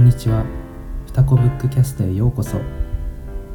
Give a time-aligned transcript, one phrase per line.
[0.00, 0.46] んにちは。
[1.08, 2.58] 双子ブックキャストへようこそ。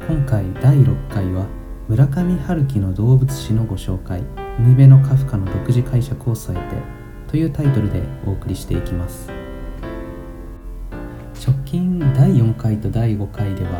[0.06, 1.46] 今回第6回は
[1.88, 4.22] 村上春樹の動物史のご紹介
[4.56, 6.76] 海辺のカフカの独自解釈を添えて
[7.26, 9.28] というタイトルでお送りしていきます。
[11.44, 13.70] 直近第4回と第5回では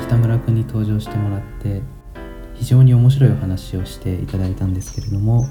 [0.00, 1.82] 北村君に登場してもらって
[2.54, 5.46] 非常に面白いお話をしていただいたんですけれども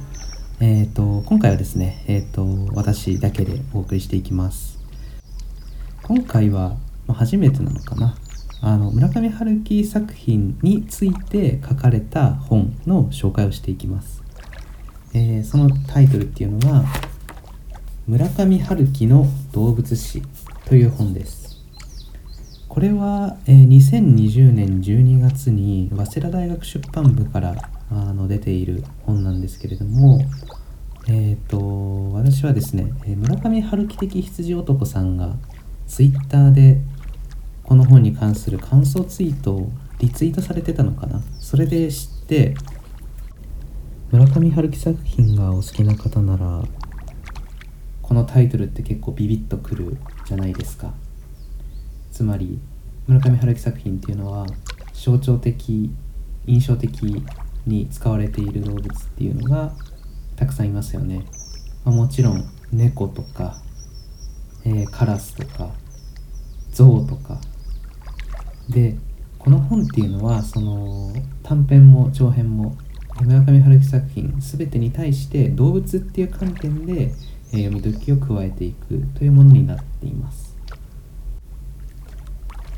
[0.59, 4.82] えーと、今回はですね、えーと、私だけでお送りしていきます。
[6.05, 6.75] 今回は、
[7.07, 8.17] 初めてなのかな。
[8.59, 14.23] あの村上春樹作品について書かれた本の紹介をしていきます、
[15.13, 16.85] えー、そのタイトルっていうのが
[18.07, 20.23] 「村上春樹の動物史」
[20.63, 21.61] という本です。
[22.69, 30.19] これは、えー、2020年12月に早稲田大学出版部からあの出ている本なんですけれども
[31.07, 35.35] えっ、ー、と私はですね村上春樹的羊男さんが
[35.87, 36.81] ツイッターで
[37.63, 41.21] この本に関する感想ツイートをリツイートされてたのかな？
[41.39, 42.55] それで知って
[44.11, 46.63] 村上春樹作品がお好きな方なら
[48.01, 50.93] このタイトルって結構ビビッとくるじゃないですか。
[52.11, 52.59] つまり
[53.07, 54.45] 村上春樹作品っていうのは
[54.93, 55.91] 象徴的
[56.45, 57.23] 印象的
[57.65, 59.73] に使われている動物っていうのが
[60.35, 61.23] たくさんいますよね、
[61.85, 63.61] まあ、もちろん猫とか、
[64.65, 65.71] えー、カラスとか
[66.71, 67.39] 象とか。
[68.69, 68.95] で
[69.37, 72.77] この本っていうのはその短編も長編も
[73.21, 77.11] 村上春樹作品全てに対して動物っていう観点で、
[77.51, 80.55] えー、読み解きを加えていくというものになっています。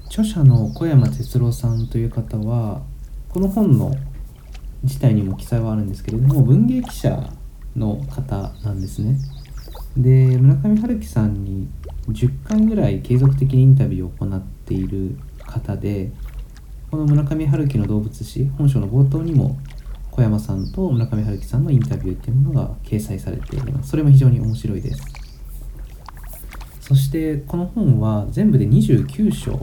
[0.08, 2.81] 著者の小山哲郎さんという方は
[3.30, 3.94] この本の
[4.83, 7.30] 自体にも記載はあるんですけれども文芸記者
[7.75, 9.17] の方なんですね。
[9.97, 11.67] で村上春樹さんに
[12.09, 16.11] 10回ぐらい継続的にインタビューを行っている方で
[16.91, 19.57] この村上春樹の動物史本書の冒頭にも
[20.11, 23.89] 小山さんと村上春樹さんのインタビューっていうものが掲載されています。
[23.89, 25.03] それも非常に面白いです。
[26.79, 29.59] そしてこの本は全部で29章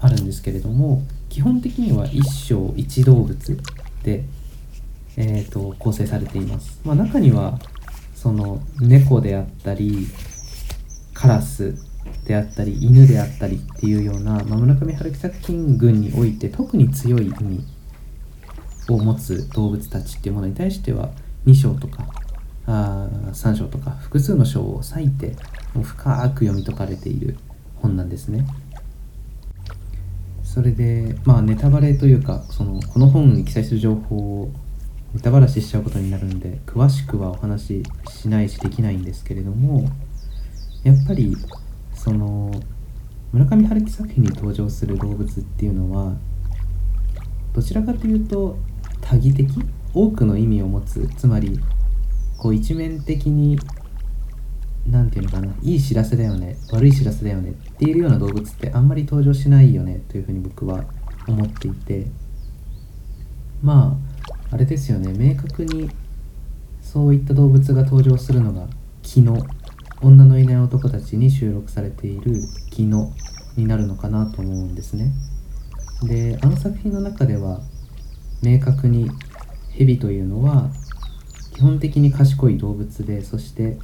[0.00, 3.58] あるんですけれども基本的には1章1動物
[4.02, 4.24] で
[5.20, 7.58] えーと、構成されています、まあ、中には
[8.20, 10.08] その猫であったり
[11.14, 11.76] カラス
[12.26, 17.64] であったり犬であったりっていうような、まあ、村上春樹作品群において特に強い意味
[18.88, 21.10] を持つ動物たちっていうものに対しては
[21.46, 22.08] 2章とか
[22.66, 25.36] あ3章とか複数の章を割いて
[25.80, 27.36] 深く読み解かれている
[27.76, 28.44] 本なんですね。
[30.42, 34.50] それでまあネタバレというかそのこの本に記載する情報を
[35.18, 39.90] ネタバラシしちゃうことになるんで詳しくはお話ししないしできないんですけれども
[40.84, 41.36] やっぱり
[41.92, 42.52] その
[43.32, 46.16] 村上春樹作品に登場する動物っていうのは
[47.52, 48.58] どちらかというと
[49.00, 49.50] 多義的
[49.92, 51.58] 多くの意味を持つつまり
[52.38, 53.58] こう一面的に
[54.86, 60.84] 何て言うのかないい知らせだよね悪い知らせだよねっていうような動物ってあんまり登場しないよねというふうに僕は
[61.26, 62.06] 思っていて
[63.60, 64.07] まあ
[64.50, 65.12] あれですよね。
[65.12, 65.90] 明確に
[66.80, 68.66] そういった動物が登場するのが
[69.04, 69.44] 「昨日
[70.00, 72.86] 女のいない男たち」に収録されている「昨日
[73.56, 75.12] になるのかなと思うんですね。
[76.02, 77.60] であの作品の中では
[78.42, 79.10] 明確に
[79.70, 80.70] 蛇というのは
[81.54, 83.78] 基本的に賢い動物でそして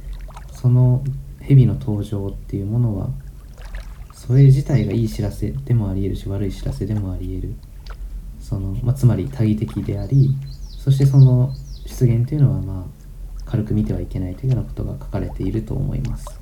[0.51, 1.03] その
[1.41, 3.09] 蛇の登場っていうものは
[4.13, 7.53] それ自体がいい知らせでもありえるし悪い知らせでもありえる。
[8.39, 10.29] その、まあ、つまり多義的であり
[10.85, 11.51] そしてその
[11.87, 16.39] 出現というのはまあ軽く見てはいけないというようなことが書かれていると思います、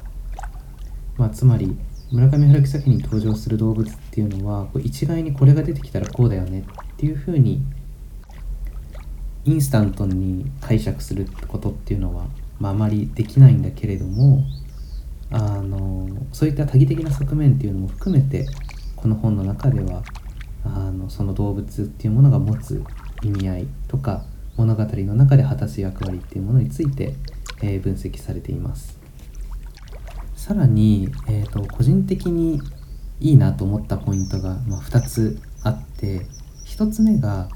[1.16, 1.78] まあ、つまり
[2.12, 7.62] 村上春樹作品に登場する動物っていうのは一概にこれが出てきたらこうだよねっていうふうに
[9.46, 12.26] インスタントに解釈することっていうのは、
[12.60, 14.44] まあ、あまりできないんだけれども
[15.32, 18.46] あのそういった多義的な側面っていうのも含めて
[18.98, 20.04] この本の中では
[20.66, 22.84] あのその動物っていうものが持つ
[23.22, 24.26] 意味合いとか
[24.58, 27.16] 物語の中で果たす役割っていうものについて、
[27.62, 29.00] えー、分析されています。
[30.36, 32.62] さらに、えーと、個人的に
[33.20, 36.26] いいなと思ったポイントが、まあ、2つあって
[36.66, 37.48] 1つ目が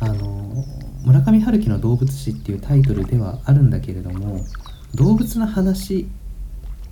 [0.00, 0.64] あの
[1.04, 4.44] 村上春樹の動物史っていうタイトルではあるんだけれども
[4.94, 6.06] 動物の話っ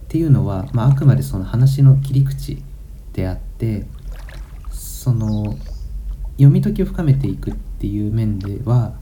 [0.08, 2.62] ていうのは、まあ、あくまでその話の切り口
[3.12, 3.84] であって
[4.70, 5.56] その
[6.32, 8.94] 読み解きを深めていくっていう面では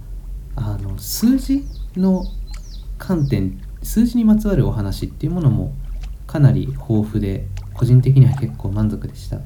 [0.56, 1.64] あの数字
[1.96, 2.24] の
[2.98, 5.74] 観点数字にまつわるお話っていうものも
[6.26, 9.40] かなり豊富で個人的には結構満足でした。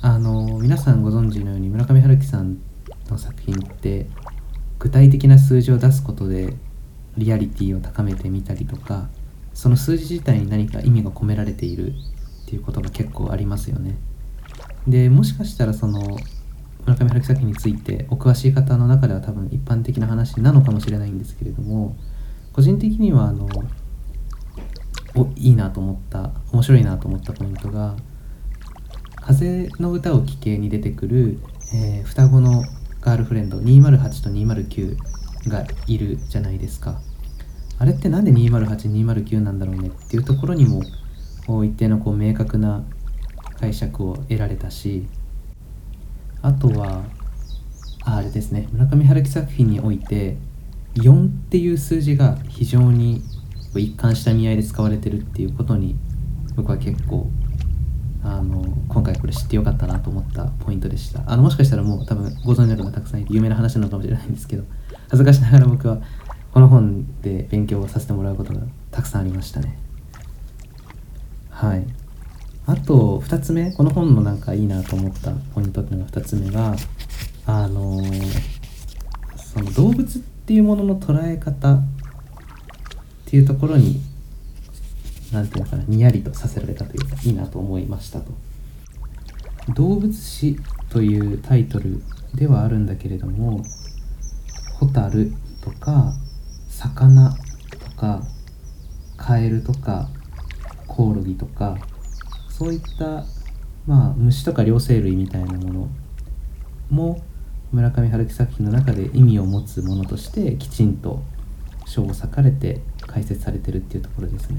[0.00, 2.58] あの皆さんご存知のように村上春樹さん
[3.10, 4.06] の作品って
[4.78, 6.54] 具体的な数字を出すことで
[7.16, 9.08] リアリティを高めてみたりとか
[9.54, 11.94] その数字自体に何か意味が込められている
[12.44, 13.96] っていうことが結構ありますよね。
[14.86, 16.16] でもしかしたらその
[16.88, 21.96] 村上春樹作品についてお詳しい方の中では多分一般的な話なのかもしれないんですけれども
[22.54, 23.46] 個人的にはあの
[25.14, 27.94] おいいなと思った面白いなと思ったポイントが
[29.20, 31.40] 「風の歌を聴け」に出てくる、
[31.74, 32.64] えー、双子の
[33.02, 34.96] ガールフレンド208と209
[35.48, 37.00] がいるじゃないですか。
[37.80, 40.82] あれって何で208209なんだろうねっていうところにも
[41.64, 42.82] 一定のこう明確な
[43.60, 45.06] 解釈を得られたし
[46.42, 47.04] あとは
[48.02, 48.68] あれですね。
[48.72, 50.36] 村上春樹作品において
[50.94, 53.22] 4っていう数字が非常に
[53.74, 55.96] 一貫した意味合いで使われてるっていうことに
[56.56, 57.28] 僕は結構
[58.22, 61.22] あの今回これ知ってよかったなと思ったポイントでした。
[61.26, 64.64] あのもしかしたらもう多分ご存知の方たくさんいて有名な話なのかもしれないんですけど
[65.10, 65.98] 恥ずかしながら僕は
[66.52, 69.78] この本で勉強させてもらうことがたくさんありましたね。
[71.50, 71.86] はい。
[72.68, 76.76] あと2つ目この本のなんかいいなと思ったポイントっていうのが2つ目が
[77.46, 77.98] あの
[79.36, 81.82] その動物っていうものの捉え方っ
[83.24, 84.02] ていうところに
[85.32, 88.32] 何て言うのかなにやりとさせられたというかいいなと思いましたと。
[89.74, 90.58] 動物史
[90.90, 92.02] というタイトル
[92.34, 93.62] ではあるんだけれども
[94.78, 95.32] ホタル
[95.62, 96.12] とか
[96.68, 97.34] 魚
[97.80, 98.22] とか
[99.16, 100.10] カエルとか
[100.86, 101.78] コオロギとか
[102.58, 103.24] そういった
[103.86, 105.88] まあ虫とか両生類みたいなもの
[106.90, 107.22] も
[107.70, 111.22] 村上春樹作品の中で意味を持つものとしてきちんと
[111.86, 114.58] 章を割かれて解説されてるっていうところですね。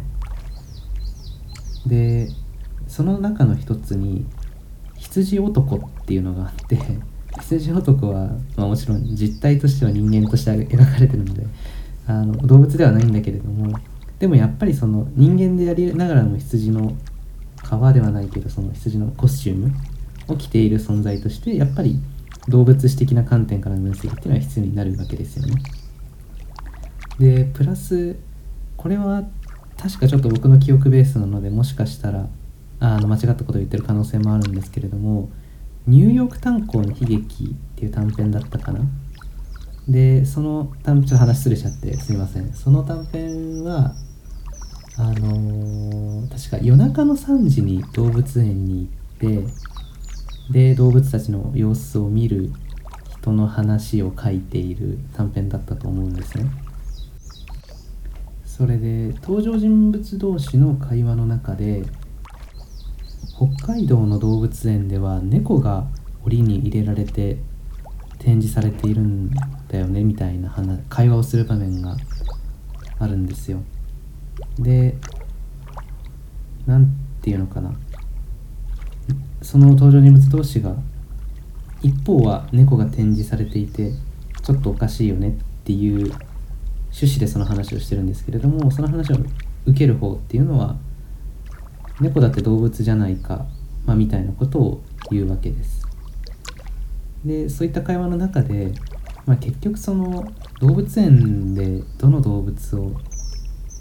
[1.87, 2.29] で
[2.87, 4.25] その中の一つに
[4.97, 6.79] 羊男っていうのがあって
[7.41, 11.45] 羊男は、まあ、もちろん実態としては人間として描かれてるので
[12.07, 13.77] あの動物ではないんだけれども
[14.19, 16.95] でもやっぱりその人間でやりながらも羊の
[17.69, 19.71] 皮ではないけどその羊のコスチューム
[20.27, 21.99] を着ている存在としてやっぱり
[22.47, 25.61] 動物史的な観点からの分析っていうのは必要になるわけですよね。
[27.19, 28.15] でプラス
[28.77, 29.23] これは
[29.77, 32.27] 確かちょっと僕の記憶ベースなのでもしかしたら
[32.79, 35.29] あの間違ったことを言ってる可能性もあるんですけれども
[35.85, 38.79] 「ニューヨーク炭鉱の悲劇」っていう短編だったかな
[39.87, 43.95] でその短編ちょっと話すれちゃってすみませんその短編は
[45.01, 48.89] あのー、確か夜中の3時に動物園に
[49.21, 49.53] 行って
[50.51, 52.51] で動物たちの様子を見る
[53.09, 56.51] 人の話を書いている短編だったと思うんですね。
[58.43, 61.83] それで登場人物同士の会話の中で
[63.37, 65.87] 北海道の動物園では猫が
[66.25, 67.37] 檻に入れられて
[68.17, 69.31] 展示されているん
[69.69, 71.95] だよねみたいな話会話をする場面が
[72.99, 73.63] あるんですよ。
[74.59, 74.95] で
[76.65, 76.87] 何
[77.21, 77.73] て言うのかな。
[79.41, 80.75] その登場人物同士が
[81.81, 83.93] 一方は猫が展示されていて
[84.43, 85.31] ちょっとおかしいよねっ
[85.63, 86.11] ていう
[86.91, 89.17] 趣旨でその話をしてるんですけれどもその話を
[89.65, 90.75] 受ける方っていうのは
[91.99, 93.45] 猫だって動物じゃないか、
[93.85, 95.85] まあ、みたいなことを言うわけです。
[97.25, 98.71] でそういった会話の中で、
[99.25, 102.93] まあ、結局その動物園でどの動物を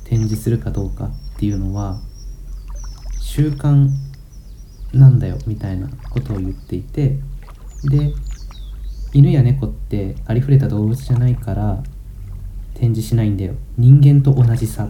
[0.09, 2.01] 展示するかどうかっていうのは
[3.21, 3.89] 習慣
[4.93, 7.19] なんだよみたいなことを言っていて
[7.85, 8.13] で
[9.13, 11.83] 犬や猫ってありふれた動物じゃないから
[12.75, 13.55] 展示しないんだよ。
[13.77, 14.89] 人間と同じさ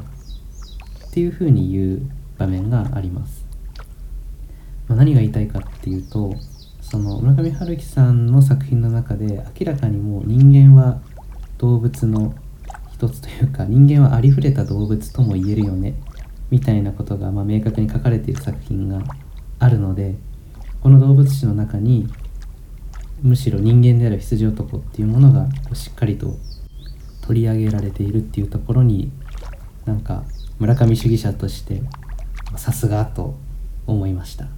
[1.09, 2.03] っていうふうに言う
[2.37, 3.45] 場面があります、
[4.87, 6.35] まあ、何が言いたいかっていうと
[6.81, 11.01] その村上春樹さんの作品の中で明らかにもう人間は
[11.59, 12.35] 動物の
[12.99, 15.95] 一つというか人間はありふれた動物とも言えるよね
[16.51, 19.01] みたいなことがま明確に書かれている作品が
[19.61, 20.17] あるので
[20.83, 22.09] この動物史の中に
[23.23, 26.39] むしろ人間である羊男っていうものがしっかりと
[27.23, 29.13] 取り上げられているっていうところに
[29.85, 30.25] なんか
[30.59, 31.83] 村上主義者として
[32.57, 33.37] さすがと
[33.87, 34.49] 思いました。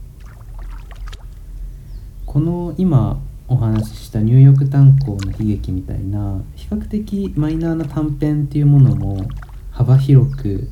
[2.25, 3.21] この今
[3.51, 9.27] お話ししたニューヨーク炭鉱の悲劇みたいな比較的マイナーな短編っていうものも
[9.73, 10.69] 幅広く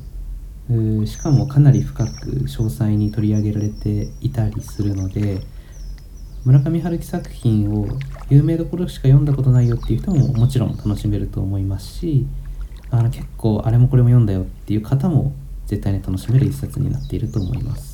[1.05, 2.11] しかもかなり深く
[2.45, 5.41] 詳細に取り上げられていたりするので
[6.45, 7.85] 村上春樹作品を
[8.29, 12.27] 有名どころしか読んだことないよっていう人ももちろん楽しめると思いますし
[12.91, 15.33] あの結構あれもこれも読んだよっていう方も
[15.65, 17.88] 絶対に楽しめる一冊になっていると思います。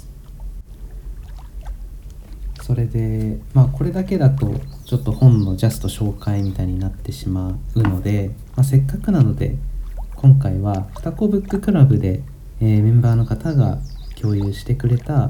[2.65, 4.51] それでまあこれだけだと
[4.85, 9.55] ちょっと本のジャスト紹介みたいになってしまうので、まあ、せっかくなので
[10.15, 12.23] 今回は双子ブッククラブで、
[12.59, 13.77] えー、メンバーの方が
[14.19, 15.29] 共有してくれた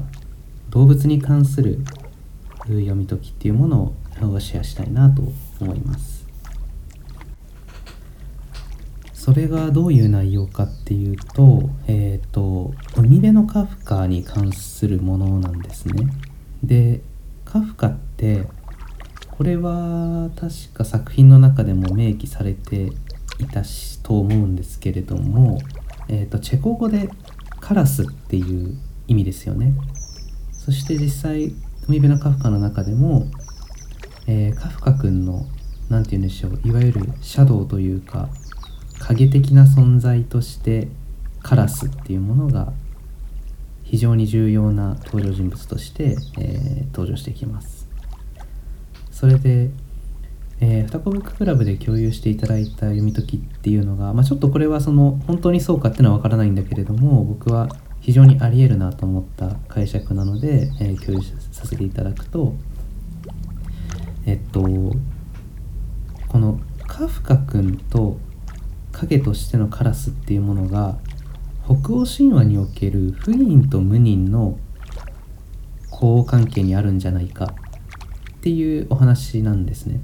[0.70, 1.80] 動物に関する
[2.60, 5.22] 読み解きっていうものをシェアしたいなと
[5.60, 6.26] 思います。
[9.12, 16.08] それがどういう内容かっていうとえっ、ー、と海辺のカフカに関するものなんですね。
[16.64, 17.02] で
[17.56, 18.46] カフカって
[19.30, 22.92] これは確か作品の中でも明記されて
[23.38, 25.58] いたしと思うんですけれども、
[26.08, 27.08] えーと、チェコ語で
[27.60, 28.76] カラスっていう
[29.08, 29.72] 意味ですよね。
[30.52, 31.54] そして実際
[31.88, 33.24] 海辺のカフカの中でも、
[34.26, 35.46] えー、カフカ君の
[35.88, 38.28] 何て言うんでしょういわゆるシャドウというか
[38.98, 40.88] 影的な存在として
[41.42, 42.74] カラスっていうものが
[43.86, 47.88] 非常に重要な登場人物として、えー、登場してきます。
[49.12, 49.70] それで、
[50.60, 57.68] えー、双子ブッククラブで共有していただいた読み解きっていうのが、まあ、ちょっとこれはその本当にそうかっていうのは分からないんだけれども僕は
[58.00, 62.54] 非常にありえるなと思った解釈なので、えー、共有させていただくと
[64.26, 68.18] えっとこのカフカ君と
[68.92, 70.98] 影としてのカラスっていうものが
[71.66, 74.56] 北欧神話における不妊と無妊の
[75.90, 79.98] 交互関係にあるんじゃないかっていうお話なんですね。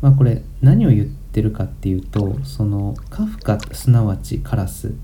[0.00, 4.94] まあこれ何を言ってるかっていうとそのカフカすなわちカラス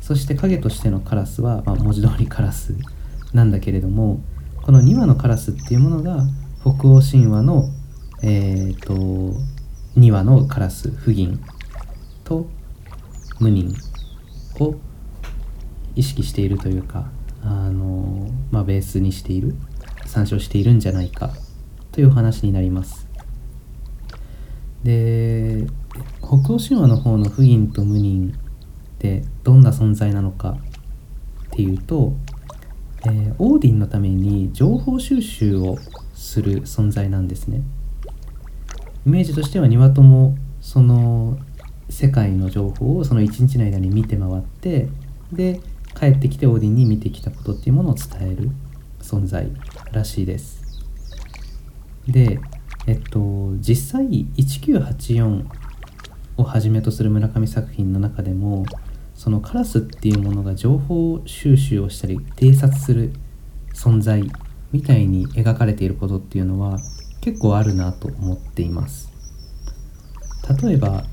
[0.00, 2.74] そして影としてのカラスは、まあ、文字通りカラス
[3.32, 4.20] なんだけれども
[4.60, 6.24] この2羽のカラスっていうものが
[6.60, 7.68] 北欧神話の
[8.22, 8.94] え、ー、と
[9.96, 11.38] 2羽のカラス不妊
[12.24, 12.48] と
[13.38, 13.72] 無妊
[14.62, 14.74] を
[15.94, 17.10] 意識しているというか
[17.42, 19.54] あの、まあ、ベースにしている
[20.06, 21.30] 参照しているんじゃないか
[21.90, 23.08] という話になります。
[24.82, 25.66] で
[26.20, 28.36] 北欧神話の方の不妊と無妊っ
[28.98, 30.58] てどんな存在なのか
[31.46, 32.14] っていうと、
[33.04, 35.78] えー、オーディンのために情報収集を
[36.14, 37.62] する存在なんですね。
[39.06, 41.38] イメージとしては2羽ともその
[41.92, 44.88] 世界の情報をその一日の間に見て回って
[45.30, 45.60] で
[45.94, 48.50] 帰ってきてオーディンに見てきたことっていうものを伝える
[49.02, 49.50] 存在
[49.92, 50.62] らしいです。
[52.08, 52.40] で
[52.86, 55.44] えっと実際1984
[56.38, 58.64] をはじめとする村上作品の中でも
[59.14, 63.12] そのカラスっていうものが情報収集をしたり偵察する
[63.74, 64.24] 存在
[64.72, 66.78] みたいに描かれていることっていうのは
[67.20, 69.12] 結構あるなと思っています。
[70.62, 71.04] 例えば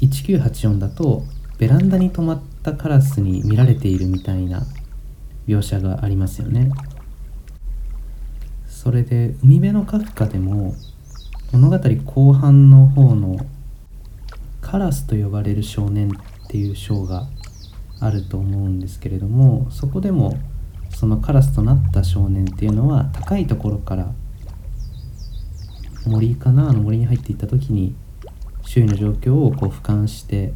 [0.00, 1.24] 1984だと
[1.58, 4.62] ベランダに止まったカラスに見られているみたいな
[5.46, 6.70] 描写がありますよね。
[8.68, 10.74] それで海辺のカフカでも
[11.52, 13.38] 物語後半の方の
[14.60, 17.26] カラスと呼ばれる少年っていう章が
[18.00, 20.38] あると思うんですけれどもそこでも
[20.90, 24.12] そのカラスとなった少年っていうのは高いところから
[26.06, 27.94] 森かなあの森に入っていった時に
[28.68, 30.52] 周囲の状況をこう俯瞰して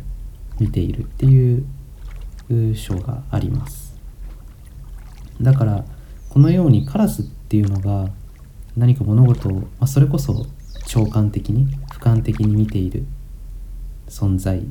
[0.60, 1.64] 見ているっていう
[2.76, 3.98] 章があります。
[5.40, 5.86] だから
[6.28, 8.10] このようにカラスっていうのが
[8.76, 10.44] 何か物事を、まあ、それこそ
[10.86, 13.06] 長官的に俯瞰的に見ている
[14.08, 14.62] 存在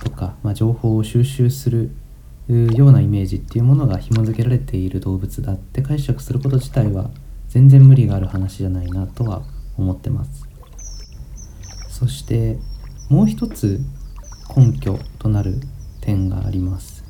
[0.00, 1.92] とか、まあ、情報を収集する
[2.48, 7.10] ようなイメージっていうものが紐付けられている動物だって解釈すること自体は
[7.46, 9.42] 全然無理がある話じゃないなとは
[9.78, 10.49] 思ってます。
[12.00, 12.56] そして
[13.10, 13.78] もう一つ
[14.56, 15.60] 根拠となる
[16.00, 17.04] 点があります。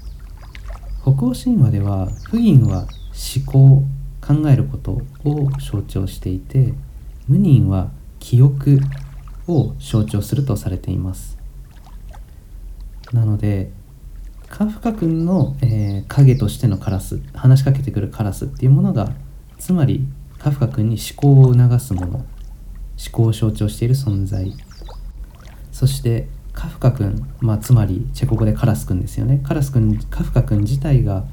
[1.03, 3.85] 北欧神話では不妊は思考
[4.21, 6.75] 考えることを象徴していて
[7.29, 8.81] 無妊は記憶
[9.47, 11.39] を象徴するとされています。
[13.13, 13.71] なので
[14.49, 19.13] カフカ君の、えー、影としてのカラス話しかけてくるカラスっていうものが
[19.57, 20.05] つまり
[20.41, 22.27] カフカ君に思考を促すもの思
[23.13, 24.53] 考を象徴している存在。
[25.81, 29.41] そしてカフカ君、まあ、つまりチェコ語でカラス君ですよね。
[29.43, 31.25] カラス君カフカ君自体が、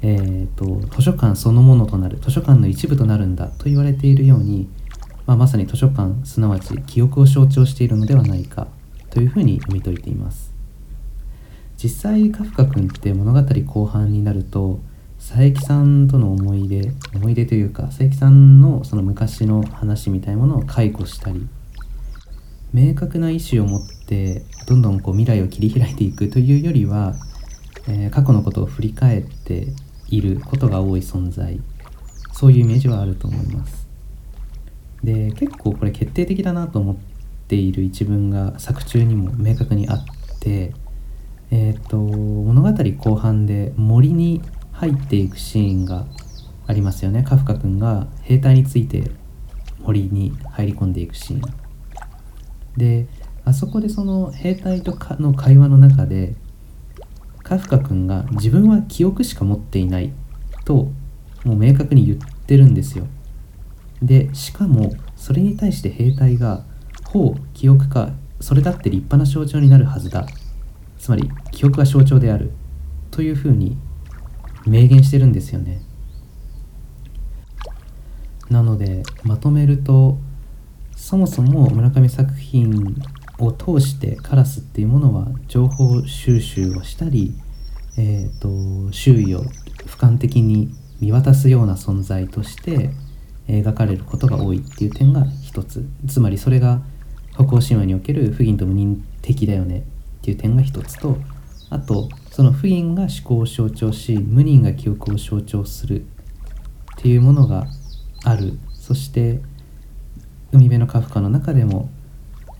[0.00, 4.66] えーと、図書館そのものとなる図書館の一部となるんだと言われているように、
[5.26, 8.68] まあ、まさに図書館すなわち記憶を象徴しているのではないか
[9.10, 10.54] というふうに読み解いています。
[11.76, 14.80] 実際カフカ君って物語後半になると
[15.18, 21.46] 佐伯さんとの思い出思い出というか佐伯さんのその昔の話みたいなものを解雇したり
[22.72, 27.14] 明確な意思を持ってどんどんこう未来を切り開いていくというよりは、
[27.88, 29.68] えー、過去のことを振り返って
[30.08, 31.60] いることが多い存在。
[32.32, 33.88] そういうイメージはあると思います。
[35.02, 36.96] で結構これ決定的だなと思っ
[37.48, 40.04] ている一文が作中にも明確にあっ
[40.40, 40.74] て
[41.50, 44.42] えっ、ー、と物語後半で森に
[44.72, 46.06] 入っていくシーンが
[46.66, 47.22] ありますよね。
[47.22, 49.10] カフカ君が兵隊について
[49.80, 51.65] 森に入り込んでいくシーン。
[52.76, 53.06] で
[53.44, 56.34] あそこでその兵隊とかの会話の中で
[57.42, 60.12] カフカ君が自分は記憶しか持っていない
[60.64, 60.90] と
[61.44, 63.06] もう明確に言ってるんですよ。
[64.02, 66.64] でしかもそれに対して兵隊が
[67.06, 70.26] 「ほう記憶かそれだって立派な象徴になるはずだ」
[70.98, 72.50] つまり記憶は象徴である。
[73.10, 73.78] というふうに
[74.66, 75.80] 明言してるんですよね。
[78.50, 80.18] なのでまとめると
[80.96, 82.96] そもそも村上作品
[83.38, 87.34] を通してカラスっていうものは情報収集をしたり、
[87.98, 89.44] えーと、周囲を
[89.86, 92.90] 俯瞰的に見渡すような存在として
[93.46, 95.86] 描かれることが多いっていう点が一つ。
[96.08, 96.80] つまりそれが
[97.34, 99.82] 北欧神話における不義と無人的だよねっ
[100.22, 101.18] ていう点が一つと
[101.68, 106.04] あとその不義が思考を象徴し無人が記憶を象徴するっ
[106.96, 107.66] ていうものが
[108.24, 108.58] ある。
[108.72, 109.40] そして
[110.56, 111.88] 海辺のカフカの中でも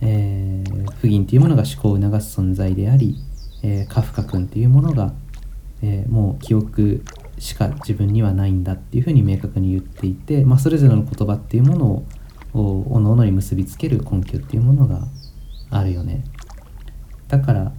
[0.01, 3.15] えー、不義っていうものが思考を促す存在であり、
[3.63, 5.13] えー、カフカ君っていうものが、
[5.81, 7.03] えー、もう記憶
[7.39, 11.85] しか自分にはないんだっていうふうに明確に言っていて、まあ、それぞれの言葉っていうもの
[12.53, 15.07] をおのおのに結びつける根拠っていうものが
[15.69, 16.23] あるよね。
[17.27, 17.71] だから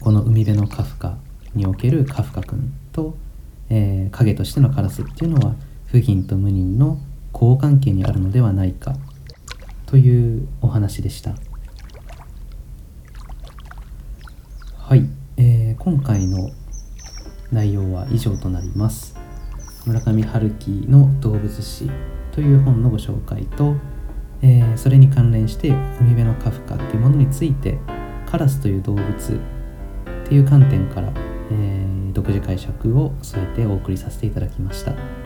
[0.00, 1.16] この海辺のカフカ
[1.54, 3.16] におけるカフカ君と、
[3.70, 5.54] えー、影としてのカラスっていうのは
[5.86, 6.98] 不義と無人の
[7.38, 8.94] 交関係にあるのではないか
[9.84, 11.34] というお話でした。
[14.78, 16.50] はい、えー、今回の
[17.52, 19.14] 内容は以上となります。
[19.84, 21.90] 村上春樹の動物史
[22.32, 23.74] という本のご紹介と、
[24.40, 25.68] えー、それに関連して
[26.00, 27.78] 海辺のカフカっていうものについて
[28.24, 31.12] カラスという動物っていう観点から、
[31.50, 35.25] えー、独自解釈を添えてお送りさせていただきました。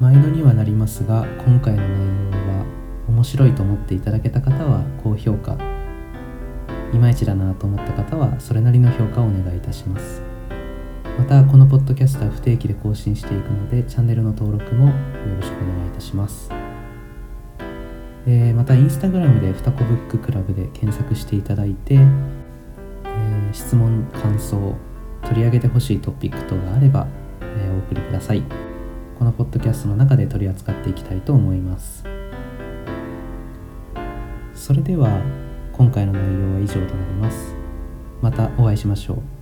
[0.00, 2.64] 毎度にはなりますが今回の内容は
[3.08, 5.58] 面白いと思っていただけた方は高評価。
[6.92, 10.22] いまいちだなと思った方はそれなりの評価をお願いいたします。
[11.18, 14.94] またこのポッドキャストは不定期で更新していくのでチャンネルの登録もよ
[15.36, 16.50] ろしくお願いいたします、
[18.26, 24.74] えー、またインスタグラムでふたこブッククラブで検索していただいて、えー、質問感想
[25.24, 27.06] 取り上げてほしいトピック等があれば、
[27.42, 28.69] えー、お送りください。
[29.20, 32.02] このポッドキャストの中で取り扱っていきたいと思います。
[34.54, 35.10] それでは
[35.74, 37.54] 今回の内容は以上となります。
[38.22, 39.39] またお会いしましょう。